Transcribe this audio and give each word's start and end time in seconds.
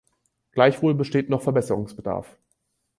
Gleichwohl 0.53 0.95
besteht 0.95 1.29
noch 1.29 1.43
Verbesserungsbedarf. 1.43 2.35